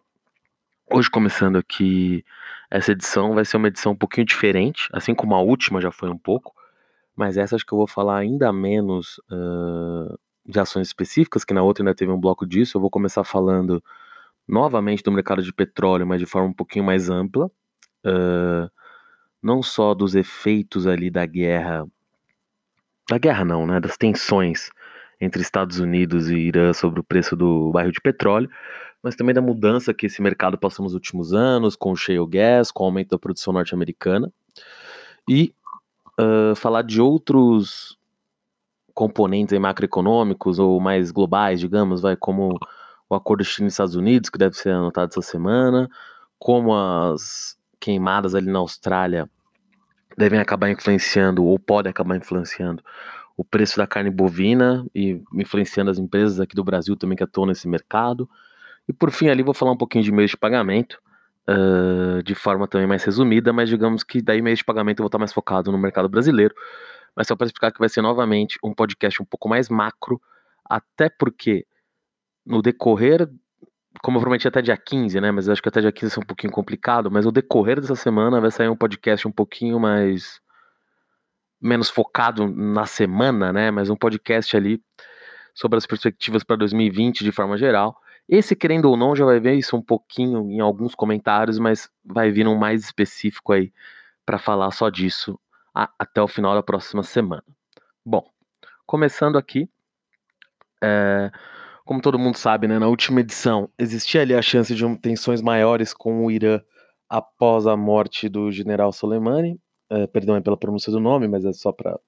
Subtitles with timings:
[0.92, 2.22] hoje começando aqui
[2.70, 6.10] essa edição, vai ser uma edição um pouquinho diferente, assim como a última já foi
[6.10, 6.54] um pouco,
[7.16, 11.62] mas essa acho que eu vou falar ainda menos uh, de ações específicas, que na
[11.62, 13.82] outra ainda teve um bloco disso, eu vou começar falando
[14.48, 17.46] novamente do mercado de petróleo, mas de forma um pouquinho mais ampla,
[18.06, 18.70] uh,
[19.42, 21.86] não só dos efeitos ali da guerra,
[23.08, 24.70] da guerra não, né, das tensões
[25.20, 28.48] entre Estados Unidos e Irã sobre o preço do barril de petróleo,
[29.02, 32.70] mas também da mudança que esse mercado passou nos últimos anos, com o shale gas,
[32.70, 34.32] com o aumento da produção norte-americana,
[35.28, 35.52] e
[36.18, 37.98] uh, falar de outros
[38.94, 42.58] componentes macroeconômicos ou mais globais, digamos, vai como
[43.08, 45.88] o acordo China-Estados Unidos, que deve ser anotado essa semana,
[46.38, 49.28] como as queimadas ali na Austrália
[50.16, 52.82] devem acabar influenciando, ou podem acabar influenciando,
[53.36, 57.46] o preço da carne bovina e influenciando as empresas aqui do Brasil também que atuam
[57.46, 58.28] nesse mercado.
[58.88, 61.00] E por fim ali vou falar um pouquinho de meios de pagamento,
[61.48, 65.08] uh, de forma também mais resumida, mas digamos que daí meios de pagamento eu vou
[65.08, 66.52] estar mais focado no mercado brasileiro,
[67.14, 70.20] mas só para explicar que vai ser novamente um podcast um pouco mais macro,
[70.68, 71.64] até porque
[72.48, 73.28] no decorrer,
[74.02, 75.30] como eu prometi até dia 15, né?
[75.30, 78.40] Mas acho que até dia 15 é um pouquinho complicado, mas no decorrer dessa semana
[78.40, 80.40] vai sair um podcast um pouquinho mais
[81.60, 83.70] menos focado na semana, né?
[83.70, 84.82] Mas um podcast ali
[85.54, 88.00] sobre as perspectivas para 2020 de forma geral.
[88.28, 92.30] Esse, querendo ou não, já vai ver isso um pouquinho em alguns comentários, mas vai
[92.30, 93.72] vir um mais específico aí
[94.24, 95.38] para falar só disso
[95.74, 97.44] a, até o final da próxima semana.
[98.04, 98.24] Bom,
[98.86, 99.68] começando aqui,
[100.82, 101.30] é,
[101.88, 105.94] como todo mundo sabe, né, na última edição existia ali a chance de tensões maiores
[105.94, 106.60] com o Irã
[107.08, 109.58] após a morte do general Soleimani.
[109.88, 111.98] É, perdão pela pronúncia do nome, mas é só para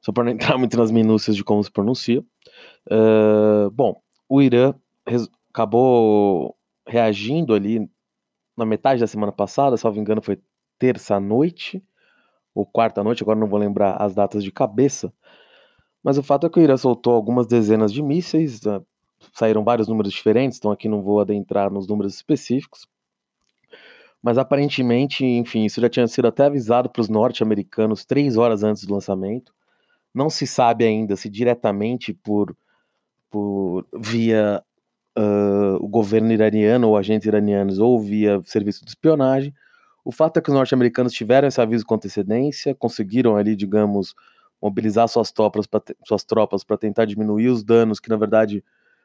[0.00, 2.18] só para não entrar muito nas minúcias de como se pronuncia.
[2.90, 4.74] Uh, bom, o Irã
[5.48, 7.88] acabou reagindo ali
[8.56, 10.40] na metade da semana passada, salvo engano, foi
[10.80, 11.80] terça noite
[12.52, 15.12] ou quarta noite, agora não vou lembrar as datas de cabeça,
[16.06, 18.80] mas o fato é que o Irã soltou algumas dezenas de mísseis, né?
[19.34, 22.86] saíram vários números diferentes, então aqui não vou adentrar nos números específicos.
[24.22, 28.84] Mas aparentemente, enfim, isso já tinha sido até avisado para os norte-americanos três horas antes
[28.84, 29.52] do lançamento.
[30.14, 32.56] Não se sabe ainda se diretamente por,
[33.28, 34.62] por via
[35.18, 39.52] uh, o governo iraniano ou agentes iranianos ou via serviço de espionagem.
[40.04, 44.14] O fato é que os norte-americanos tiveram esse aviso com antecedência, conseguiram ali, digamos,
[44.66, 48.64] mobilizar suas tropas para suas tropas para tentar diminuir os danos que na verdade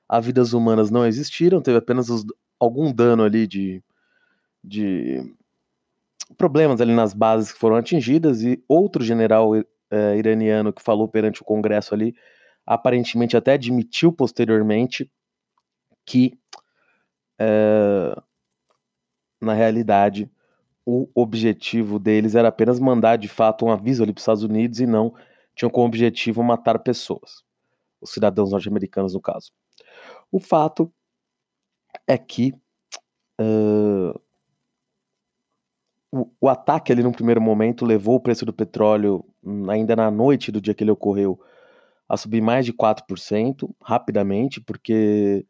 [0.09, 2.25] a vidas humanas não existiram, teve apenas os,
[2.59, 3.81] algum dano ali de,
[4.63, 5.23] de
[6.38, 11.41] problemas ali nas bases que foram atingidas e outro general é, iraniano que falou perante
[11.41, 12.16] o Congresso ali
[12.66, 15.09] aparentemente até admitiu posteriormente
[16.05, 16.38] que
[17.39, 18.21] é,
[19.39, 20.29] na realidade
[20.85, 24.79] o objetivo deles era apenas mandar de fato um aviso ali para os Estados Unidos
[24.79, 25.13] e não
[25.56, 27.44] tinham como objetivo matar pessoas,
[28.00, 29.51] os cidadãos norte-americanos, no caso.
[30.31, 30.91] O fato
[32.07, 32.53] é que
[33.39, 34.19] uh,
[36.12, 39.25] o, o, ataque ali no primeiro momento levou o preço do petróleo,
[39.69, 41.39] ainda na noite do dia que ele ocorreu,
[42.07, 45.45] a subir mais de 4% rapidamente, porque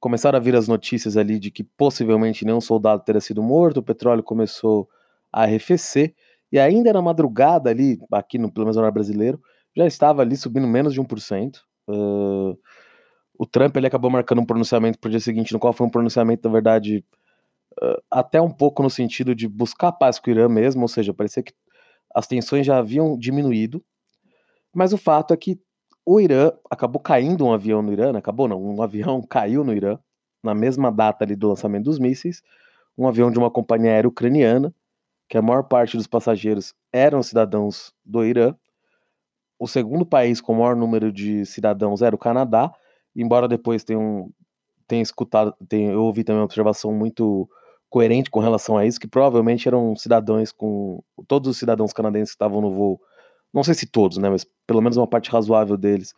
[0.00, 3.82] começaram a vir as notícias ali de que possivelmente nenhum soldado teria sido morto, o
[3.82, 4.88] petróleo começou
[5.32, 6.14] a arrefecer,
[6.52, 9.40] e ainda na madrugada ali, aqui no pelo menos no brasileiro,
[9.76, 11.58] já estava ali subindo menos de 1%.
[11.88, 12.58] Uh,
[13.38, 15.90] o Trump ele acabou marcando um pronunciamento para o dia seguinte, no qual foi um
[15.90, 17.04] pronunciamento, na verdade,
[17.82, 21.14] uh, até um pouco no sentido de buscar paz com o Irã mesmo, ou seja,
[21.14, 21.52] parecia que
[22.14, 23.82] as tensões já haviam diminuído.
[24.74, 25.60] Mas o fato é que
[26.04, 28.18] o Irã acabou caindo um avião no Irã, né?
[28.18, 29.98] acabou não, um avião caiu no Irã
[30.42, 32.42] na mesma data ali do lançamento dos mísseis,
[32.96, 34.74] um avião de uma companhia aérea ucraniana,
[35.30, 38.52] que a maior parte dos passageiros eram cidadãos do Irã.
[39.60, 42.74] O segundo país com o maior número de cidadãos era o Canadá,
[43.14, 44.28] embora depois tenha, um,
[44.88, 47.48] tenha escutado, tenha, eu ouvi também uma observação muito
[47.88, 51.00] coerente com relação a isso, que provavelmente eram cidadãos com.
[51.28, 53.00] Todos os cidadãos canadenses que estavam no voo,
[53.54, 54.28] não sei se todos, né?
[54.28, 56.12] Mas pelo menos uma parte razoável deles,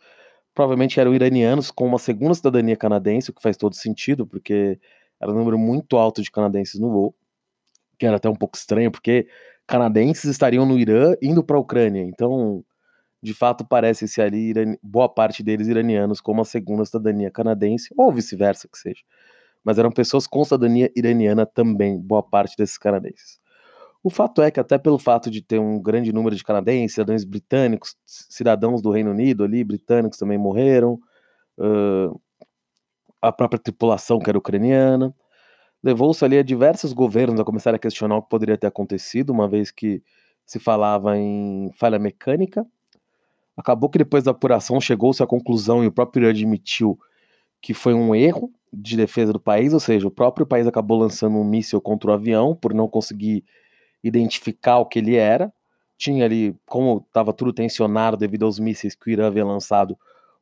[0.55, 4.79] provavelmente eram iranianos com uma segunda cidadania canadense, o que faz todo sentido, porque
[5.21, 7.15] era um número muito alto de canadenses no voo,
[8.03, 9.27] que era até um pouco estranho, porque
[9.65, 12.01] canadenses estariam no Irã indo para a Ucrânia.
[12.01, 12.61] Então,
[13.21, 14.53] de fato, parece se ali
[14.83, 19.01] boa parte deles iranianos com uma segunda cidadania canadense, ou vice-versa que seja.
[19.63, 23.39] Mas eram pessoas com cidadania iraniana também, boa parte desses canadenses.
[24.03, 27.23] O fato é que, até pelo fato de ter um grande número de canadenses, cidadãos
[27.23, 30.99] britânicos, cidadãos do Reino Unido ali, britânicos também morreram,
[31.57, 32.19] uh,
[33.21, 35.15] a própria tripulação, que era ucraniana,
[35.83, 39.47] levou-se ali a diversos governos a começar a questionar o que poderia ter acontecido, uma
[39.47, 40.01] vez que
[40.45, 42.65] se falava em falha mecânica.
[43.55, 46.97] Acabou que depois da apuração chegou-se à conclusão, e o próprio admitiu,
[47.61, 51.37] que foi um erro de defesa do país, ou seja, o próprio país acabou lançando
[51.37, 53.43] um míssil contra o avião por não conseguir
[54.03, 55.53] identificar o que ele era.
[55.97, 59.97] Tinha ali, como estava tudo tensionado devido aos mísseis que o Irã havia lançado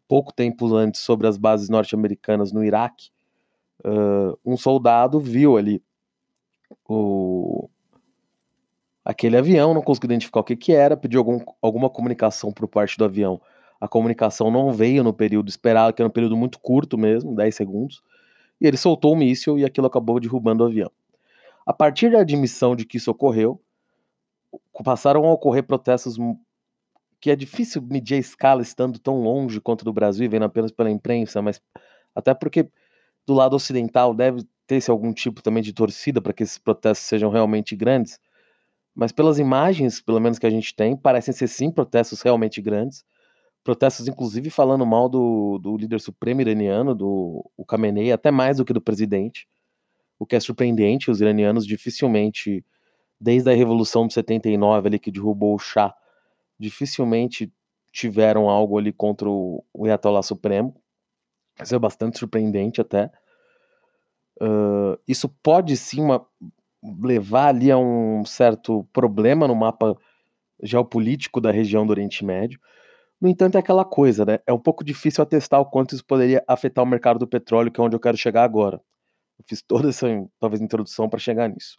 [0.08, 3.12] pouco tempo antes sobre as bases norte-americanas no Iraque,
[3.86, 5.82] uh, um soldado viu ali
[6.88, 7.70] o,
[9.04, 12.98] aquele avião, não conseguiu identificar o que, que era, pediu algum, alguma comunicação por parte
[12.98, 13.42] do avião.
[13.80, 17.56] A comunicação não veio no período esperado, que era um período muito curto mesmo, 10
[17.56, 18.04] segundos,
[18.60, 20.92] e ele soltou o míssil e aquilo acabou derrubando o avião.
[21.66, 23.60] A partir da admissão de que isso ocorreu,
[24.84, 26.18] passaram a ocorrer protestos
[27.20, 30.90] que é difícil medir a escala estando tão longe quanto do Brasil, vendo apenas pela
[30.90, 31.62] imprensa, mas
[32.16, 32.68] até porque
[33.32, 37.30] do lado ocidental deve ter-se algum tipo também de torcida para que esses protestos sejam
[37.30, 38.20] realmente grandes.
[38.94, 43.06] Mas pelas imagens, pelo menos que a gente tem, parecem ser sim protestos realmente grandes.
[43.64, 48.66] Protestos, inclusive, falando mal do, do líder supremo iraniano, do o Khamenei, até mais do
[48.66, 49.48] que do presidente
[50.20, 52.64] o que é surpreendente, os iranianos dificilmente,
[53.20, 55.96] desde a Revolução de 79, ali, que derrubou o Shah,
[56.60, 57.52] dificilmente
[57.92, 60.76] tiveram algo ali contra o, o Ayatollah Supremo.
[61.62, 63.12] Isso é bastante surpreendente até.
[64.42, 66.26] Uh, isso pode sim uma,
[66.82, 69.96] levar ali a um certo problema no mapa
[70.64, 72.60] geopolítico da região do Oriente Médio.
[73.20, 74.40] No entanto, é aquela coisa, né?
[74.48, 77.80] É um pouco difícil atestar o quanto isso poderia afetar o mercado do petróleo, que
[77.80, 78.82] é onde eu quero chegar agora.
[79.38, 80.08] Eu fiz toda essa,
[80.40, 81.78] talvez, introdução para chegar nisso.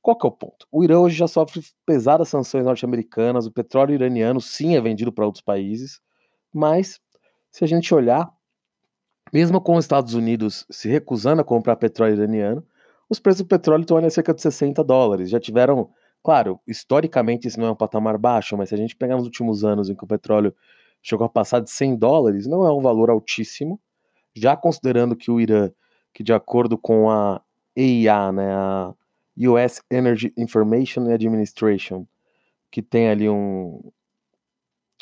[0.00, 0.66] Qual que é o ponto?
[0.70, 5.24] O Irã hoje já sofre pesadas sanções norte-americanas, o petróleo iraniano sim é vendido para
[5.24, 6.00] outros países,
[6.52, 6.98] mas
[7.50, 8.28] se a gente olhar,
[9.32, 12.64] mesmo com os Estados Unidos se recusando a comprar petróleo iraniano,
[13.08, 15.30] os preços do petróleo estão a cerca de 60 dólares.
[15.30, 15.90] Já tiveram,
[16.22, 19.64] claro, historicamente isso não é um patamar baixo, mas se a gente pegar nos últimos
[19.64, 20.54] anos em que o petróleo
[21.02, 23.80] chegou a passar de 100 dólares, não é um valor altíssimo,
[24.34, 25.70] já considerando que o Irã
[26.12, 27.40] que de acordo com a
[27.74, 28.94] EIA, né, a
[29.38, 32.06] US Energy Information Administration,
[32.70, 33.80] que tem ali um,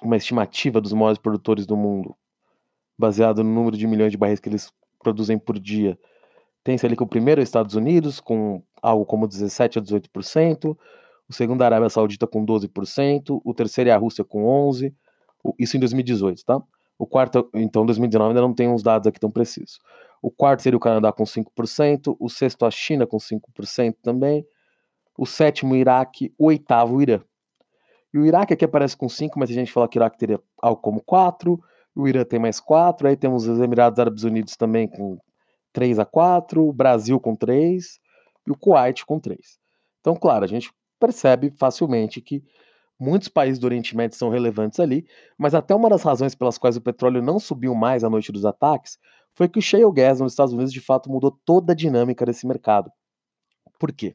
[0.02, 2.14] uma estimativa dos maiores produtores do mundo,
[3.00, 5.99] baseado no número de milhões de barris que eles produzem por dia.
[6.62, 10.76] Tem-se ali que o primeiro é os Estados Unidos, com algo como 17 a 18%,
[11.29, 14.93] o segundo é a Arábia Saudita com 12%, o terceiro é a Rússia com 11%,
[15.58, 16.62] isso em 2018, tá?
[16.99, 19.81] O quarto, então, 2019 ainda não tem uns dados aqui tão precisos.
[20.20, 24.44] O quarto seria o Canadá com 5%, o sexto a China com 5% também,
[25.16, 27.23] o sétimo o Iraque, o oitavo o Irã.
[28.12, 30.40] E o Iraque aqui aparece com 5, mas a gente fala que o Iraque teria
[30.61, 31.59] algo como 4,
[31.94, 35.18] o Irã tem mais 4, aí temos os Emirados Árabes Unidos também com
[35.73, 37.99] 3 a 4, o Brasil com 3
[38.47, 39.59] e o Kuwait com 3.
[40.00, 42.42] Então, claro, a gente percebe facilmente que
[43.00, 45.06] Muitos países do Oriente Médio são relevantes ali,
[45.38, 48.44] mas até uma das razões pelas quais o petróleo não subiu mais à noite dos
[48.44, 48.99] ataques
[49.35, 52.47] foi que o shale gas nos Estados Unidos de fato mudou toda a dinâmica desse
[52.47, 52.92] mercado.
[53.78, 54.14] Por quê?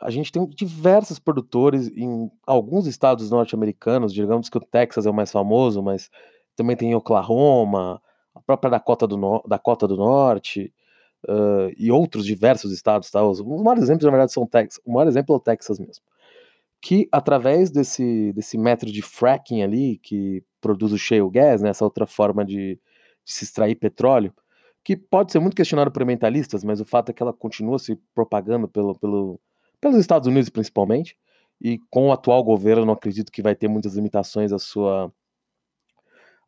[0.00, 5.14] A gente tem diversos produtores em alguns estados norte-americanos, digamos que o Texas é o
[5.14, 6.08] mais famoso, mas
[6.56, 8.00] também tem Oklahoma,
[8.34, 10.72] a própria Dakota do, no Dakota do Norte
[11.28, 13.10] uh, e outros diversos estados.
[13.10, 13.22] Tá?
[13.22, 14.80] Os maiores exemplos, na verdade, são Texas.
[14.84, 16.02] O maior exemplo é o Texas mesmo
[16.80, 21.84] que através desse, desse método de fracking ali, que produz o shale gas, né, essa
[21.84, 22.78] outra forma de,
[23.24, 24.32] de se extrair petróleo,
[24.82, 27.96] que pode ser muito questionado por ambientalistas, mas o fato é que ela continua se
[28.14, 29.38] propagando pelo, pelo,
[29.80, 31.18] pelos Estados Unidos principalmente,
[31.60, 35.12] e com o atual governo não acredito que vai ter muitas limitações à sua,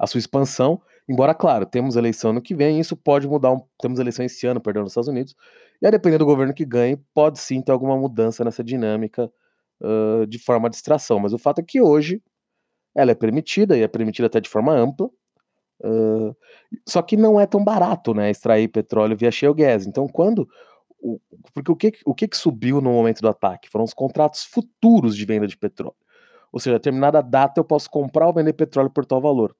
[0.03, 4.01] à sua expansão, embora, claro, temos eleição ano que vem, isso pode mudar, um, temos
[4.01, 5.37] eleição esse ano, perdão, nos Estados Unidos,
[5.81, 9.31] e a depender do governo que ganhe, pode sim ter alguma mudança nessa dinâmica
[9.81, 11.21] uh, de forma de extração.
[11.21, 12.21] Mas o fato é que hoje
[12.97, 15.09] ela é permitida, e é permitida até de forma ampla,
[15.85, 16.37] uh,
[16.89, 19.87] só que não é tão barato né, extrair petróleo via shale gas.
[19.87, 20.49] Então, quando
[20.99, 21.21] o,
[21.55, 23.71] porque o que, o que subiu no momento do ataque?
[23.71, 25.95] Foram os contratos futuros de venda de petróleo.
[26.53, 29.57] Ou seja, a determinada data eu posso comprar ou vender petróleo por tal valor.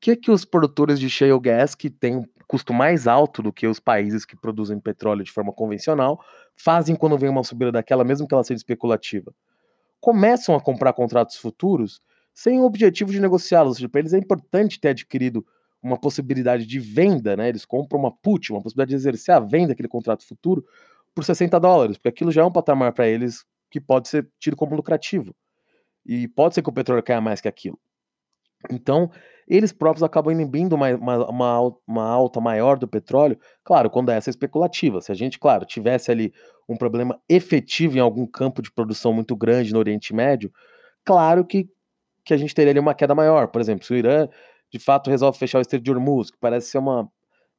[0.00, 3.66] Que, que os produtores de shale gas, que têm um custo mais alto do que
[3.66, 6.20] os países que produzem petróleo de forma convencional,
[6.54, 9.34] fazem quando vem uma subida daquela, mesmo que ela seja especulativa?
[10.00, 12.00] Começam a comprar contratos futuros
[12.32, 13.70] sem o objetivo de negociá-los.
[13.70, 15.44] Ou seja, para eles é importante ter adquirido
[15.82, 17.48] uma possibilidade de venda, né?
[17.48, 20.64] Eles compram uma put, uma possibilidade de exercer a venda daquele contrato futuro
[21.14, 24.56] por 60 dólares, porque aquilo já é um patamar para eles que pode ser tido
[24.56, 25.34] como lucrativo.
[26.04, 27.78] E pode ser que o petróleo caia mais que aquilo.
[28.70, 29.10] Então,
[29.46, 34.32] eles próprios acabam inibindo uma, uma, uma, alta maior do petróleo, claro, quando essa é
[34.32, 35.00] especulativa.
[35.00, 36.32] Se a gente, claro, tivesse ali
[36.68, 40.52] um problema efetivo em algum campo de produção muito grande no Oriente Médio,
[41.04, 41.68] claro que,
[42.24, 43.48] que a gente teria ali uma queda maior.
[43.48, 44.28] Por exemplo, se o Irã
[44.70, 47.08] de fato resolve fechar o Estreito de Hormuz, que parece ser uma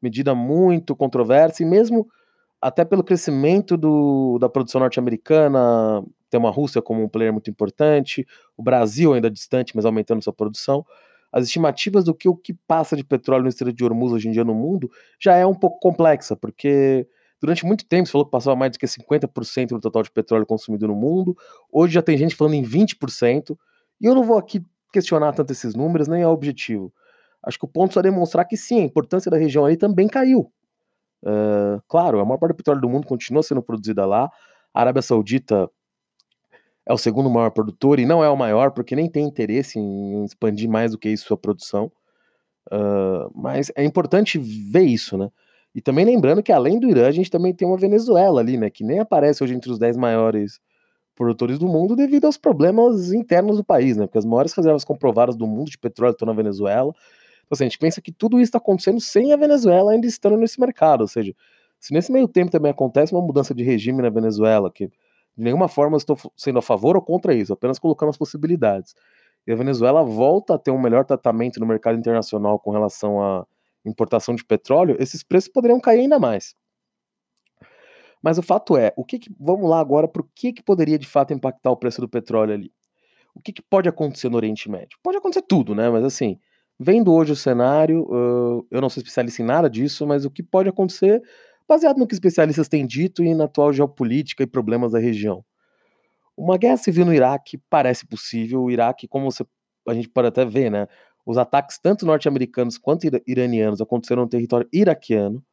[0.02, 2.08] medida muito controversa, e mesmo
[2.62, 8.26] até pelo crescimento do, da produção norte-americana, tem uma Rússia como um player muito importante,
[8.58, 10.86] o Brasil ainda distante, mas aumentando sua produção.
[11.32, 14.32] As estimativas do que o que passa de petróleo no Estreito de Hormuz hoje em
[14.32, 17.08] dia no mundo já é um pouco complexa, porque
[17.42, 20.46] durante muito tempo se falou que passava mais do que 50% do total de petróleo
[20.46, 21.36] consumido no mundo,
[21.72, 23.58] hoje já tem gente falando em 20%,
[24.02, 26.92] e eu não vou aqui questionar tanto esses números, nem é objetivo.
[27.44, 30.52] Acho que o ponto é demonstrar que sim, a importância da região aí também caiu.
[31.24, 34.30] Uh, claro, a maior parte do petróleo do mundo continua sendo produzida lá.
[34.74, 35.70] A Arábia Saudita
[36.88, 40.24] é o segundo maior produtor e não é o maior, porque nem tem interesse em
[40.24, 41.92] expandir mais do que isso sua produção.
[42.72, 45.30] Uh, mas é importante ver isso, né?
[45.76, 48.70] E também lembrando que além do Irã, a gente também tem uma Venezuela ali, né?
[48.70, 50.62] Que nem aparece hoje entre os 10 maiores
[51.14, 54.06] produtores do mundo devido aos problemas internos do país, né?
[54.06, 56.94] Porque as maiores reservas comprovadas do mundo de petróleo estão na Venezuela.
[57.46, 60.38] Então, assim, a gente pensa que tudo isso está acontecendo sem a Venezuela ainda estando
[60.38, 61.02] nesse mercado.
[61.02, 61.34] Ou seja,
[61.80, 64.90] se nesse meio tempo também acontece uma mudança de regime na Venezuela, que
[65.38, 68.96] de nenhuma forma eu estou sendo a favor ou contra isso, apenas colocando as possibilidades.
[69.46, 73.46] E a Venezuela volta a ter um melhor tratamento no mercado internacional com relação à
[73.86, 76.56] importação de petróleo, esses preços poderiam cair ainda mais.
[78.22, 80.98] Mas o fato é, o que, que vamos lá agora para o que, que poderia
[80.98, 82.74] de fato impactar o preço do petróleo ali?
[83.34, 84.98] O que, que pode acontecer no Oriente Médio?
[85.04, 85.90] Pode acontecer tudo, né?
[85.90, 86.40] Mas assim,
[86.80, 88.08] vendo hoje o cenário,
[88.72, 91.22] eu não sou especialista em nada disso, mas o que pode acontecer,
[91.68, 95.44] baseado no que especialistas têm dito e na atual geopolítica e problemas da região.
[96.36, 98.64] Uma guerra civil no Iraque parece possível.
[98.64, 99.46] O Iraque, como você,
[99.88, 100.88] a gente pode até ver, né?
[101.26, 105.44] Os ataques, tanto norte-americanos quanto iranianos, aconteceram no território iraquiano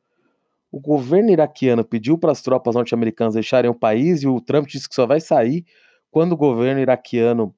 [0.74, 4.88] o governo iraquiano pediu para as tropas norte-americanas deixarem o país e o Trump disse
[4.88, 5.64] que só vai sair
[6.10, 7.54] quando o governo iraquiano.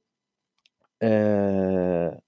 [1.02, 2.18] É,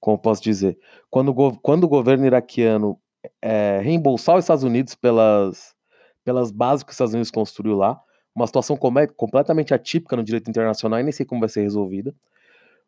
[0.00, 0.76] como posso dizer?
[1.08, 1.32] Quando,
[1.62, 3.00] quando o governo iraquiano
[3.40, 5.74] é, reembolsar os Estados Unidos pelas,
[6.24, 8.00] pelas bases que os Estados Unidos construiu lá.
[8.34, 12.14] Uma situação completamente atípica no direito internacional e nem sei como vai ser resolvida.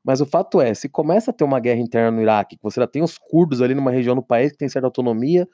[0.05, 2.81] Mas o fato é, se começa a ter uma guerra interna no Iraque, que você
[2.81, 5.49] já tem os curdos ali numa região do país que tem certa autonomia,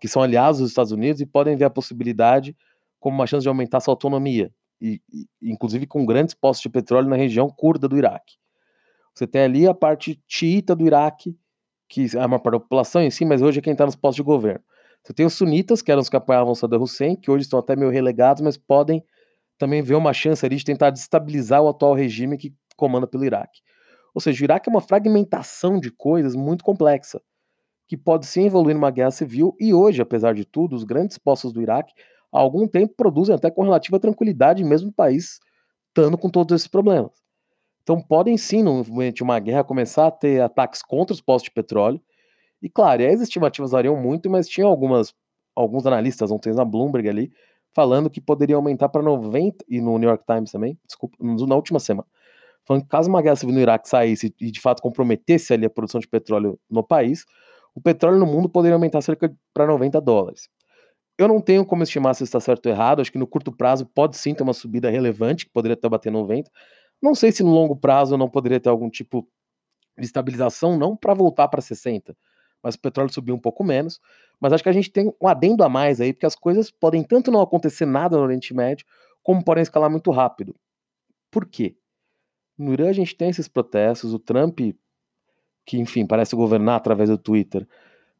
[0.00, 2.56] que são aliados dos Estados Unidos e podem ver a possibilidade
[3.00, 7.08] como uma chance de aumentar sua autonomia, e, e, inclusive com grandes postos de petróleo
[7.08, 8.36] na região curda do Iraque.
[9.14, 11.36] Você tem ali a parte xiita do Iraque,
[11.92, 14.64] que é uma população em si, mas hoje é quem está nos postos de governo.
[15.04, 17.76] Você tem os sunitas, que eram os que apoiavam Saddam Hussein, que hoje estão até
[17.76, 19.04] meio relegados, mas podem
[19.58, 23.60] também ver uma chance ali de tentar destabilizar o atual regime que comanda pelo Iraque.
[24.14, 27.20] Ou seja, o Iraque é uma fragmentação de coisas muito complexa
[27.86, 31.52] que pode sim evoluir numa guerra civil, e hoje, apesar de tudo, os grandes postos
[31.52, 31.92] do Iraque
[32.32, 35.40] há algum tempo produzem até com relativa tranquilidade, mesmo o país
[35.88, 37.21] estando com todos esses problemas.
[37.82, 41.44] Então podem sim, no momento de uma guerra, começar a ter ataques contra os postos
[41.50, 42.00] de petróleo.
[42.62, 45.14] E claro, as estimativas variam muito, mas tinha algumas,
[45.56, 47.32] alguns analistas ontem na Bloomberg ali,
[47.74, 51.80] falando que poderia aumentar para 90, e no New York Times também, desculpa, na última
[51.80, 52.06] semana,
[52.66, 55.70] falando que caso uma guerra civil no Iraque saísse e de fato comprometesse ali a
[55.70, 57.24] produção de petróleo no país,
[57.74, 60.48] o petróleo no mundo poderia aumentar cerca para 90 dólares.
[61.18, 63.86] Eu não tenho como estimar se está certo ou errado, acho que no curto prazo
[63.86, 66.50] pode sim ter uma subida relevante, que poderia até bater 90.
[67.02, 69.28] Não sei se no longo prazo não poderia ter algum tipo
[69.98, 72.16] de estabilização, não para voltar para 60,
[72.62, 74.00] mas o petróleo subir um pouco menos.
[74.40, 77.02] Mas acho que a gente tem um adendo a mais aí, porque as coisas podem
[77.02, 78.86] tanto não acontecer nada no Oriente Médio,
[79.22, 80.54] como podem escalar muito rápido.
[81.30, 81.76] Por quê?
[82.56, 84.60] No Irã a gente tem esses protestos, o Trump
[85.64, 87.66] que, enfim, parece governar através do Twitter,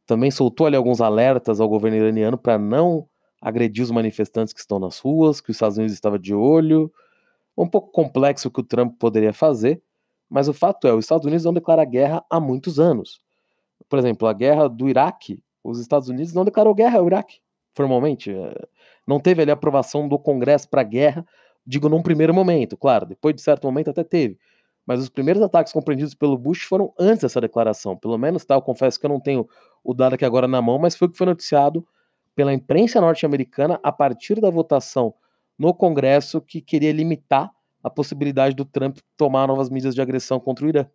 [0.05, 3.07] também soltou ali alguns alertas ao governo iraniano para não
[3.41, 6.91] agredir os manifestantes que estão nas ruas, que os Estados Unidos estava de olho.
[7.57, 9.81] Um pouco complexo que o Trump poderia fazer,
[10.29, 13.21] mas o fato é, os Estados Unidos não declaram guerra há muitos anos.
[13.87, 17.39] Por exemplo, a guerra do Iraque, os Estados Unidos não declarou guerra ao Iraque,
[17.75, 18.31] formalmente.
[19.07, 21.25] não teve ali aprovação do Congresso para a guerra,
[21.65, 24.37] digo num primeiro momento, claro, depois de certo momento até teve.
[24.85, 27.95] Mas os primeiros ataques compreendidos pelo Bush foram antes dessa declaração.
[27.95, 28.55] Pelo menos, tá?
[28.55, 29.47] Eu confesso que eu não tenho
[29.81, 31.87] o dado aqui agora na mão, mas foi o que foi noticiado
[32.35, 35.13] pela imprensa norte-americana a partir da votação
[35.57, 37.51] no Congresso que queria limitar
[37.83, 40.85] a possibilidade do Trump tomar novas medidas de agressão contra o Irã.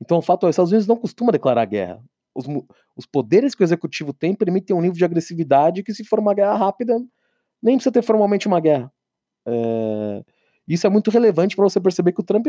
[0.00, 2.02] Então, o fato é, os Estados Unidos não costuma declarar guerra.
[2.34, 2.46] Os,
[2.96, 6.34] os poderes que o executivo tem permitem um nível de agressividade que, se for uma
[6.34, 6.98] guerra rápida,
[7.62, 8.92] nem precisa ter formalmente uma guerra.
[9.46, 10.24] É...
[10.66, 12.46] Isso é muito relevante para você perceber que o Trump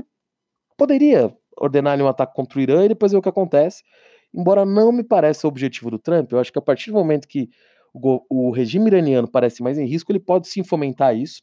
[0.78, 3.84] poderia ordenar um ataque contra o Irã e depois ver o que acontece.
[4.34, 7.28] Embora não me pareça o objetivo do Trump, eu acho que a partir do momento
[7.28, 7.50] que
[8.30, 11.42] o, regime iraniano parece mais em risco, ele pode sim fomentar isso.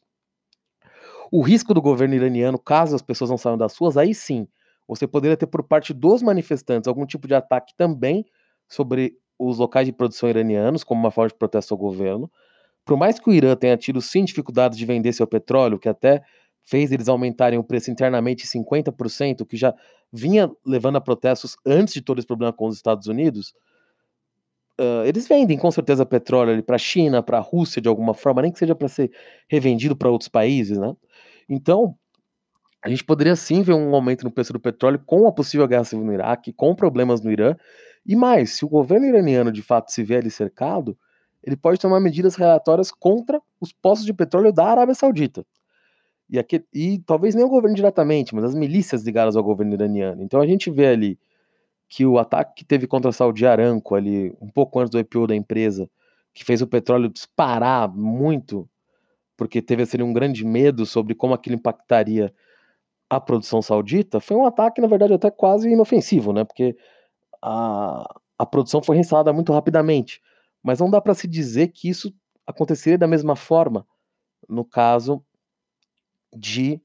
[1.31, 4.47] O risco do governo iraniano, caso as pessoas não saiam das suas, aí sim,
[4.87, 8.27] você poderia ter por parte dos manifestantes algum tipo de ataque também
[8.69, 12.31] sobre os locais de produção iranianos, como uma forma de protesto ao governo.
[12.85, 16.23] Por mais que o Irã tenha tido sim dificuldades de vender seu petróleo, que até
[16.65, 19.75] fez eles aumentarem o preço internamente 50%, que já
[20.13, 23.55] vinha levando a protestos antes de todo esse problema com os Estados Unidos,
[24.81, 28.43] uh, eles vendem com certeza petróleo para a China, para a Rússia de alguma forma,
[28.43, 29.11] nem que seja para ser
[29.49, 30.95] revendido para outros países, né?
[31.49, 31.95] Então,
[32.85, 35.85] a gente poderia sim ver um aumento no preço do petróleo com a possível guerra
[35.85, 37.57] civil no Iraque, com problemas no Irã,
[38.05, 40.99] e mais, se o governo iraniano de fato se vê ali cercado,
[41.43, 45.45] ele pode tomar medidas relatórias contra os postos de petróleo da Arábia Saudita.
[46.29, 50.23] E, aqui, e talvez nem o governo diretamente, mas as milícias ligadas ao governo iraniano.
[50.23, 51.19] Então a gente vê ali
[51.93, 55.27] que o ataque que teve contra a Saudi Aramco ali, um pouco antes do IPO
[55.27, 55.91] da empresa,
[56.33, 58.67] que fez o petróleo disparar muito,
[59.37, 62.33] porque teve assim, um grande medo sobre como aquilo impactaria
[63.11, 66.45] a produção saudita, foi um ataque, na verdade, até quase inofensivo, né?
[66.45, 66.75] Porque
[67.43, 70.23] a, a produção foi reinstalada muito rapidamente.
[70.63, 72.11] Mas não dá para se dizer que isso
[72.47, 73.87] aconteceria da mesma forma
[74.49, 75.23] no caso
[76.35, 76.81] de.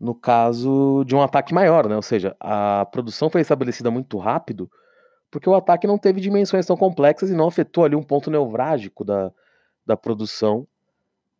[0.00, 1.96] No caso de um ataque maior, né?
[1.96, 4.70] Ou seja, a produção foi estabelecida muito rápido
[5.30, 9.04] porque o ataque não teve dimensões tão complexas e não afetou ali um ponto neurálgico
[9.04, 9.30] da,
[9.84, 10.66] da produção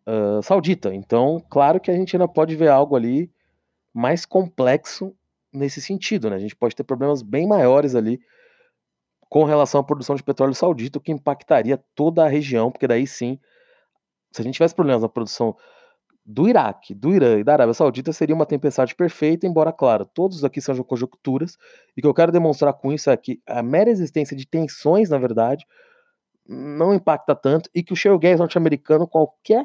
[0.06, 0.94] uh, saudita.
[0.94, 3.30] Então, claro que a gente ainda pode ver algo ali
[3.94, 5.14] mais complexo
[5.52, 6.36] nesse sentido, né?
[6.36, 8.20] A gente pode ter problemas bem maiores ali
[9.28, 13.06] com relação à produção de petróleo saudita, o que impactaria toda a região, porque daí
[13.06, 13.38] sim,
[14.30, 15.56] se a gente tivesse problemas na produção
[16.30, 20.44] do Iraque, do Irã e da Arábia Saudita seria uma tempestade perfeita, embora, claro, todos
[20.44, 21.56] aqui sejam conjunturas,
[21.96, 25.08] e o que eu quero demonstrar com isso é que a mera existência de tensões,
[25.08, 25.64] na verdade,
[26.46, 29.64] não impacta tanto, e que o shale gas norte-americano, qualquer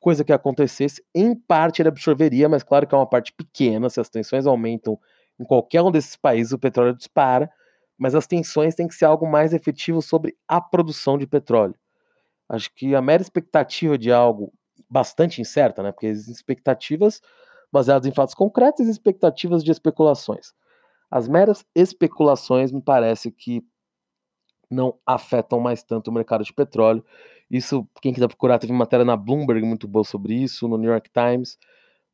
[0.00, 4.00] coisa que acontecesse, em parte ele absorveria, mas claro que é uma parte pequena, se
[4.00, 4.98] as tensões aumentam
[5.38, 7.50] em qualquer um desses países, o petróleo dispara,
[7.98, 11.74] mas as tensões têm que ser algo mais efetivo sobre a produção de petróleo.
[12.48, 14.50] Acho que a mera expectativa de algo
[14.88, 15.92] bastante incerta, né?
[15.92, 17.20] Porque existem expectativas
[17.70, 20.52] baseadas em fatos concretos e expectativas de especulações.
[21.10, 23.62] As meras especulações me parece que
[24.70, 27.04] não afetam mais tanto o mercado de petróleo.
[27.50, 30.90] Isso, quem quiser procurar, teve uma matéria na Bloomberg muito boa sobre isso, no New
[30.90, 31.58] York Times,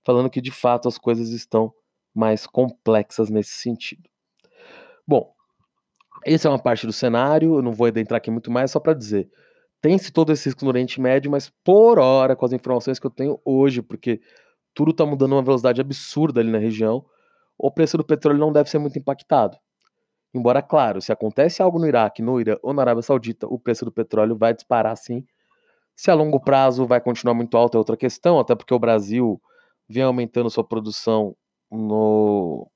[0.04, 1.72] falando que de fato as coisas estão
[2.14, 4.08] mais complexas nesse sentido.
[5.06, 5.34] Bom,
[6.24, 8.94] essa é uma parte do cenário, eu não vou adentrar aqui muito mais, só para
[8.94, 9.28] dizer
[9.84, 13.10] tem-se todo esse risco no Oriente Médio, mas por hora, com as informações que eu
[13.10, 14.18] tenho hoje, porque
[14.72, 17.04] tudo está mudando uma velocidade absurda ali na região,
[17.58, 19.58] o preço do petróleo não deve ser muito impactado.
[20.32, 23.84] Embora, claro, se acontece algo no Iraque, no Irã ou na Arábia Saudita, o preço
[23.84, 25.22] do petróleo vai disparar sim.
[25.94, 29.38] Se a longo prazo vai continuar muito alto é outra questão, até porque o Brasil
[29.86, 31.36] vem aumentando sua produção
[31.70, 32.66] no,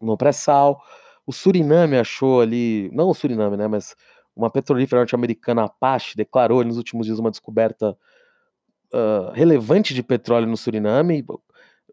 [0.00, 0.80] no pré-sal.
[1.26, 3.96] O Suriname achou ali, não o Suriname, né, mas
[4.36, 7.96] uma petrolífera norte-americana, Apache, declarou nos últimos dias uma descoberta
[8.92, 11.24] uh, relevante de petróleo no Suriname.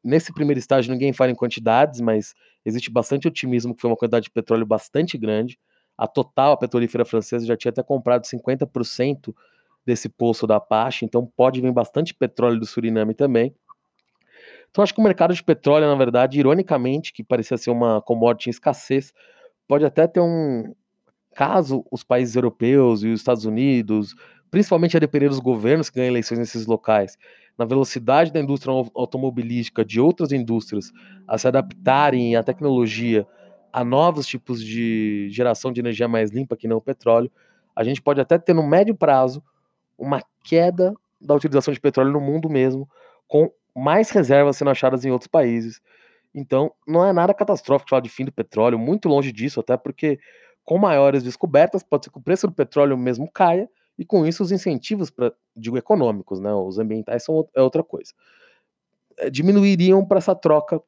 [0.04, 2.34] Nesse primeiro estágio, ninguém fala em quantidades, mas
[2.66, 5.60] existe bastante otimismo que foi uma quantidade de petróleo bastante grande.
[5.98, 9.34] A Total, a petrolífera francesa, já tinha até comprado 50%
[9.86, 13.54] desse poço da Apache, então pode vir bastante petróleo do Suriname também.
[14.70, 18.50] Então acho que o mercado de petróleo, na verdade, ironicamente, que parecia ser uma commodity
[18.50, 19.14] em escassez,
[19.68, 20.74] pode até ter um,
[21.42, 24.14] caso os países europeus e os Estados Unidos,
[24.52, 27.18] principalmente a depender dos governos que ganham eleições nesses locais,
[27.58, 30.92] na velocidade da indústria automobilística de outras indústrias
[31.28, 33.26] a se adaptarem à tecnologia
[33.74, 37.32] a novos tipos de geração de energia mais limpa que não o petróleo,
[37.76, 39.44] a gente pode até ter no médio prazo
[39.98, 42.88] uma queda da utilização de petróleo no mundo mesmo,
[43.28, 45.82] com mais reservas sendo achadas em outros países.
[46.36, 50.20] Então, não é nada catastrófico falar de fim do petróleo, muito longe disso, até porque
[50.64, 54.44] com maiores descobertas, pode ser que o preço do petróleo mesmo caia, e com isso
[54.44, 58.14] os incentivos, para digo econômicos, né, os ambientais são é outra coisa,
[59.18, 60.82] é, diminuiriam para essa troca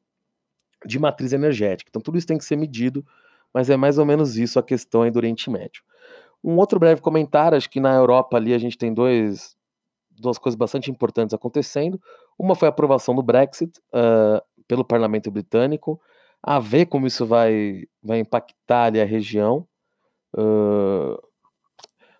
[0.84, 1.88] de matriz energética.
[1.88, 3.04] Então tudo isso tem que ser medido,
[3.52, 5.82] mas é mais ou menos isso a questão aí do Oriente Médio.
[6.42, 9.56] Um outro breve comentário, acho que na Europa ali a gente tem dois,
[10.10, 12.00] duas coisas bastante importantes acontecendo.
[12.38, 16.00] Uma foi a aprovação do Brexit uh, pelo parlamento britânico,
[16.46, 19.66] a ver como isso vai, vai impactar ali a região.
[20.36, 21.16] Uh,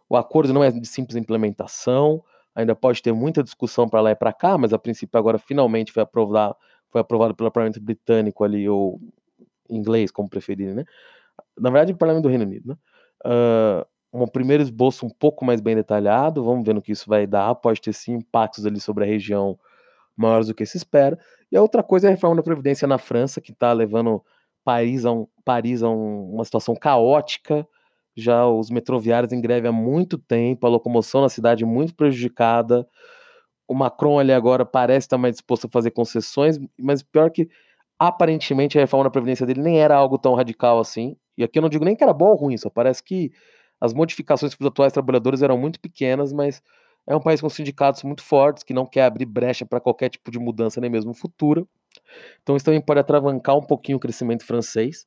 [0.08, 4.16] o acordo não é de simples implementação, ainda pode ter muita discussão para lá e
[4.16, 6.56] para cá, mas a princípio agora finalmente foi aprovado,
[6.88, 8.98] foi aprovado pelo parlamento britânico ali, ou
[9.68, 10.84] inglês, como preferirem, né?
[11.58, 12.76] Na verdade, o parlamento do Reino Unido, né?
[13.26, 17.26] Uh, um primeiro esboço um pouco mais bem detalhado, vamos ver no que isso vai
[17.26, 19.58] dar, pode ter sim impactos ali sobre a região
[20.16, 21.18] maiores do que se espera.
[21.50, 24.22] E a outra coisa é a reforma da Previdência na França, que está levando
[24.64, 27.66] Paris a, um, Paris a um, uma situação caótica,
[28.16, 32.86] já os metroviários em greve há muito tempo, a locomoção na cidade muito prejudicada.
[33.68, 37.48] O Macron ali agora parece estar mais disposto a fazer concessões, mas pior que
[37.98, 41.16] aparentemente a reforma da Previdência dele nem era algo tão radical assim.
[41.36, 43.32] E aqui eu não digo nem que era bom ou ruim, só parece que
[43.80, 46.62] as modificações para os atuais trabalhadores eram muito pequenas, mas
[47.06, 50.30] é um país com sindicatos muito fortes, que não quer abrir brecha para qualquer tipo
[50.30, 51.66] de mudança, nem mesmo futura.
[52.42, 55.06] Então isso também pode atravancar um pouquinho o crescimento francês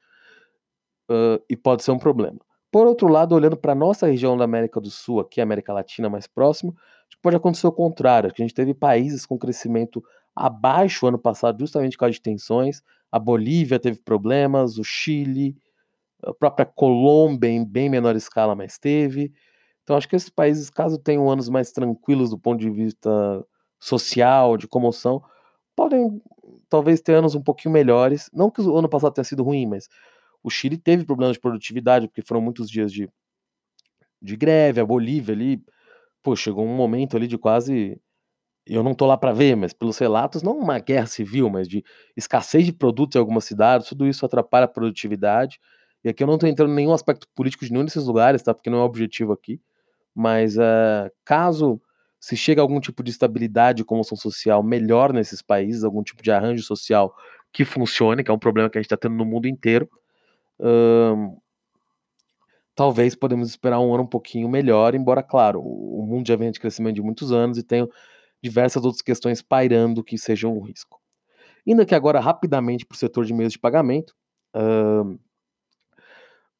[1.09, 2.39] uh, e pode ser um problema.
[2.71, 6.09] Por outro lado, olhando para a nossa região da América do Sul, aqui, América Latina
[6.09, 6.75] mais próximo,
[7.21, 10.03] pode acontecer o contrário, que a gente teve países com crescimento
[10.35, 12.81] abaixo ano passado, justamente por causa de tensões.
[13.11, 15.55] A Bolívia teve problemas, o Chile,
[16.23, 19.31] a própria Colômbia em bem menor escala, mas teve.
[19.87, 23.09] Então acho que esses países, caso tenham anos mais tranquilos do ponto de vista
[23.79, 25.23] social, de comoção,
[25.73, 26.21] podem
[26.67, 28.29] talvez ter anos um pouquinho melhores.
[28.33, 29.87] Não que o ano passado tenha sido ruim, mas
[30.43, 33.09] o Chile teve problemas de produtividade, porque foram muitos dias de,
[34.21, 35.63] de greve, a Bolívia ali,
[36.21, 37.97] pô, chegou um momento ali de quase
[38.65, 41.81] eu não tô lá para ver, mas pelos relatos, não uma guerra civil, mas de
[42.17, 45.61] escassez de produtos em algumas cidades, tudo isso atrapalha a produtividade.
[46.03, 48.53] E aqui eu não estou entrando em nenhum aspecto político de nenhum desses lugares, tá?
[48.53, 49.61] Porque não é o objetivo aqui.
[50.17, 51.79] Mas uh, caso
[52.19, 56.31] se chegue a algum tipo de estabilidade comoção social melhor nesses países, algum tipo de
[56.31, 57.13] arranjo social
[57.53, 59.87] que funcione, que é um problema que a gente está tendo no mundo inteiro,
[60.59, 61.39] uh,
[62.73, 66.59] talvez podemos esperar um ano um pouquinho melhor, embora, claro, o mundo já vem de
[66.59, 67.87] crescimento de muitos anos e tem
[68.41, 70.99] diversas outras questões pairando que sejam um risco.
[71.63, 74.15] Indo aqui agora rapidamente para o setor de meios de pagamento,
[74.55, 75.19] uh,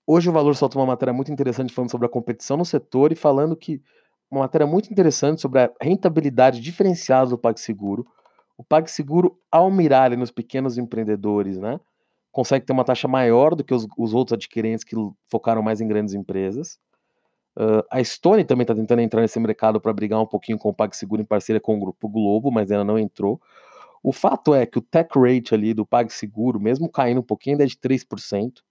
[0.10, 3.16] Hoje o Valor soltou uma matéria muito interessante falando sobre a competição no setor e
[3.16, 3.82] falando que
[4.32, 8.08] uma matéria muito interessante sobre a rentabilidade diferenciada do PagSeguro.
[8.58, 11.78] O PagSeguro, ao mirar nos pequenos empreendedores, né,
[12.32, 14.96] consegue ter uma taxa maior do que os, os outros adquirentes que
[15.30, 16.80] focaram mais em grandes empresas.
[17.58, 20.74] Uh, a Stone também está tentando entrar nesse mercado para brigar um pouquinho com o
[20.74, 23.42] PagSeguro em parceria com o Grupo Globo, mas ainda não entrou.
[24.02, 27.66] O fato é que o tech rate ali do PagSeguro, mesmo caindo um pouquinho, ainda
[27.66, 28.62] é de 3%.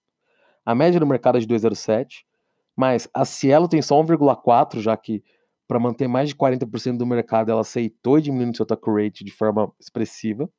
[0.67, 2.25] A média do mercado é de 2,07,
[2.75, 5.23] mas a Cielo tem só 1,4, já que
[5.65, 9.71] para manter mais de 40% do mercado ela aceitou diminuir seu take rate de forma
[9.79, 10.49] expressiva.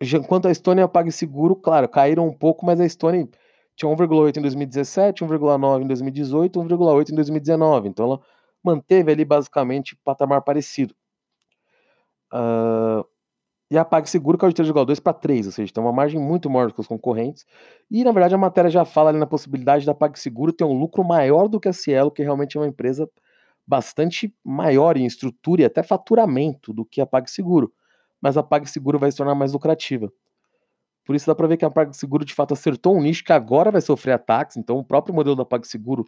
[0.00, 3.28] Enquanto a Estônia paga seguro, claro, caíram um pouco, mas a Estônia
[3.74, 7.88] tinha 1,8 em 2017, 1,9 em 2018, 1,8 em 2019.
[7.88, 8.20] Então ela
[8.62, 10.94] manteve ali basicamente patamar parecido.
[12.32, 13.04] Uh,
[13.72, 16.68] e a PagSeguro caiu de 3,2 para 3, ou seja, tem uma margem muito maior
[16.68, 17.46] do que os concorrentes.
[17.90, 21.02] E, na verdade, a matéria já fala ali na possibilidade da PagSeguro ter um lucro
[21.02, 23.08] maior do que a Cielo, que realmente é uma empresa
[23.66, 27.72] bastante maior em estrutura e até faturamento do que a PagSeguro.
[28.20, 30.12] Mas a PagSeguro vai se tornar mais lucrativa.
[31.02, 33.70] Por isso dá para ver que a PagSeguro de fato acertou um nicho que agora
[33.70, 36.04] vai sofrer ataques, então o próprio modelo da PagSeguro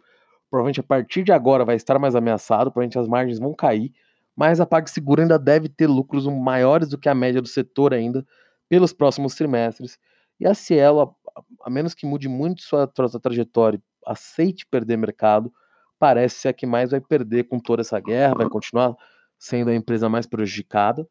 [0.51, 3.91] provavelmente a partir de agora vai estar mais ameaçado, provavelmente as margens vão cair
[4.35, 8.25] mas a PagSeguro ainda deve ter lucros maiores do que a média do setor ainda
[8.67, 9.97] pelos próximos trimestres.
[10.39, 11.15] E a Cielo,
[11.63, 15.51] a, menos que mude muito sua, sua trajetória, aceite perder mercado,
[15.97, 18.95] parece ser a que mais vai perder com toda essa guerra, vai continuar
[19.39, 21.07] sendo a empresa mais prejudicada.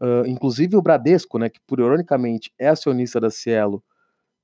[0.00, 3.82] Uh, inclusive o Bradesco, né, que por ironicamente é acionista da Cielo,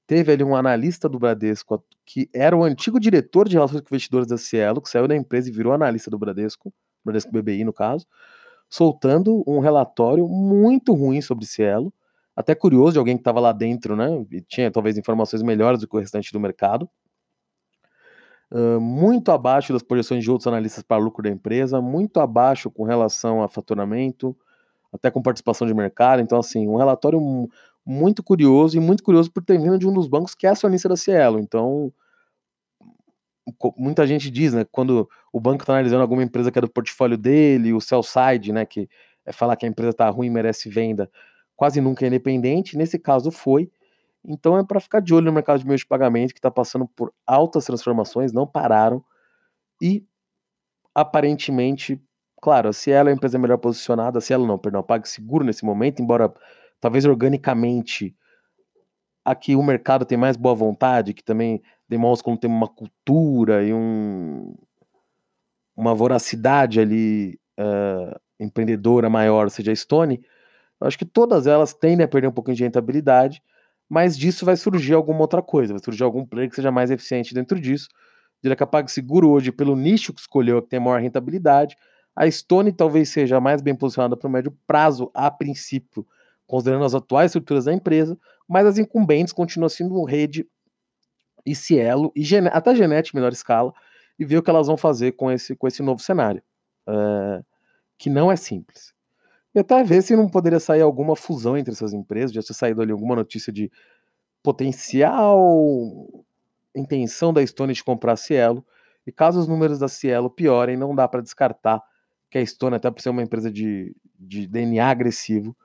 [0.06, 4.28] teve ali um analista do Bradesco que era o antigo diretor de relações com investidores
[4.28, 6.72] da Cielo, que saiu da empresa e virou analista do Bradesco.
[7.04, 8.06] Bradesco BBI no caso,
[8.68, 11.92] soltando um relatório muito ruim sobre Cielo,
[12.36, 15.86] até curioso de alguém que estava lá dentro, né, e tinha talvez informações melhores do
[15.86, 16.88] que o restante do mercado,
[18.50, 22.82] uh, muito abaixo das projeções de outros analistas para lucro da empresa, muito abaixo com
[22.84, 24.36] relação a faturamento,
[24.92, 27.20] até com participação de mercado, então assim, um relatório
[27.84, 30.88] muito curioso e muito curioso por ter vindo de um dos bancos que é acionista
[30.88, 31.38] da Cielo.
[31.38, 31.92] Então,
[33.76, 37.18] muita gente diz, né, quando o banco está analisando alguma empresa que é do portfólio
[37.18, 38.88] dele, o sell side, né, que
[39.24, 41.10] é falar que a empresa está ruim, merece venda,
[41.56, 42.76] quase nunca é independente.
[42.76, 43.70] Nesse caso foi.
[44.24, 46.86] Então é para ficar de olho no mercado de meios de pagamento que está passando
[46.88, 49.04] por altas transformações, não pararam
[49.80, 50.04] e
[50.94, 52.00] aparentemente,
[52.40, 55.64] claro, se ela é a empresa melhor posicionada, se ela não, perdão, paga seguro nesse
[55.64, 56.32] momento, embora
[56.80, 58.16] talvez organicamente
[59.24, 63.72] aqui o mercado tem mais boa vontade, que também demonstra como tem uma cultura e
[63.72, 64.54] um,
[65.76, 70.20] uma voracidade ali uh, empreendedora maior, seja a Stone,
[70.80, 73.42] eu acho que todas elas tendem a perder um pouquinho de rentabilidade,
[73.88, 77.34] mas disso vai surgir alguma outra coisa, vai surgir algum player que seja mais eficiente
[77.34, 77.88] dentro disso.
[78.42, 81.76] Diria que a PagSeguro hoje, pelo nicho que escolheu, que tem maior rentabilidade,
[82.14, 86.06] a Stone talvez seja mais bem posicionada para o médio prazo, a princípio,
[86.46, 90.46] considerando as atuais estruturas da empresa, mas as incumbentes continuam sendo rede
[91.46, 93.72] e Cielo, e Gen até Genet em menor escala,
[94.18, 96.42] e ver o que elas vão fazer com esse, com esse novo cenário,
[96.88, 97.44] uh,
[97.98, 98.94] que não é simples.
[99.54, 102.82] E até ver se não poderia sair alguma fusão entre essas empresas, já ter saído
[102.82, 103.70] ali alguma notícia de
[104.42, 106.08] potencial
[106.74, 108.64] intenção da Stone de comprar a Cielo,
[109.06, 111.82] e caso os números da Cielo piorem, não dá para descartar
[112.30, 115.56] que a Stone, até por ser uma empresa de, de DNA agressivo,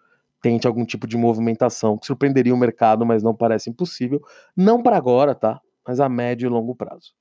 [0.41, 4.21] tente algum tipo de movimentação que surpreenderia o mercado, mas não parece impossível.
[4.55, 5.59] Não para agora, tá?
[5.87, 7.13] Mas a médio e longo prazo.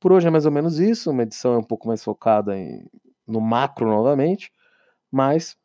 [0.00, 1.10] Por hoje é mais ou menos isso.
[1.10, 2.84] Uma edição é um pouco mais focada em,
[3.26, 4.52] no macro novamente,
[5.10, 5.56] mas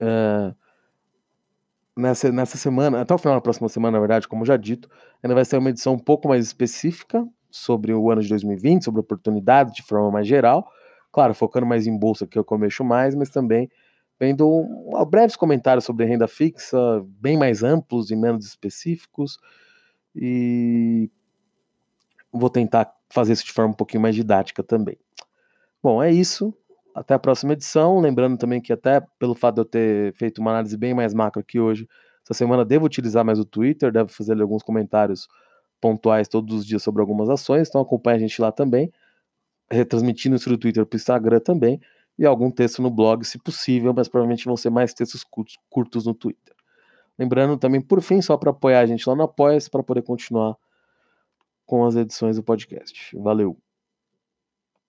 [0.00, 0.54] uh,
[1.96, 4.88] nessa, nessa semana, até o final da próxima semana, na verdade, como já dito,
[5.22, 9.00] ainda vai ser uma edição um pouco mais específica sobre o ano de 2020, sobre
[9.00, 10.70] oportunidades de forma mais geral.
[11.10, 13.70] Claro, focando mais em bolsa, que é eu comexo mais, mas também
[14.18, 19.38] vendo um, breves comentários sobre renda fixa, bem mais amplos e menos específicos.
[20.14, 21.10] E
[22.32, 24.98] vou tentar fazer isso de forma um pouquinho mais didática também.
[25.82, 26.54] Bom, é isso.
[26.94, 28.00] Até a próxima edição.
[28.00, 31.40] Lembrando também que, até pelo fato de eu ter feito uma análise bem mais macro
[31.40, 31.86] aqui hoje,
[32.24, 35.28] essa semana devo utilizar mais o Twitter, devo fazer alguns comentários
[35.80, 37.68] pontuais todos os dias sobre algumas ações.
[37.68, 38.90] Então acompanhe a gente lá também,
[39.70, 41.80] retransmitindo isso do Twitter para o Instagram também
[42.18, 46.06] e algum texto no blog, se possível, mas provavelmente vão ser mais textos curtos, curtos
[46.06, 46.54] no Twitter.
[47.18, 50.56] Lembrando também, por fim, só para apoiar a gente lá no Apoia-se para poder continuar
[51.64, 53.16] com as edições do podcast.
[53.18, 53.56] Valeu!